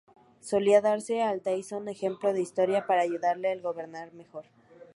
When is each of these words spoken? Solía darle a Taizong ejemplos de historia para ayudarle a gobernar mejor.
Solía 0.51 0.79
darle 0.87 1.21
a 1.21 1.31
Taizong 1.43 1.87
ejemplos 1.87 2.33
de 2.33 2.41
historia 2.41 2.87
para 2.87 3.03
ayudarle 3.03 3.51
a 3.51 3.61
gobernar 3.61 4.11
mejor. 4.13 4.45